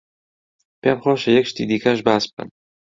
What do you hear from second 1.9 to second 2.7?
باس بکەم.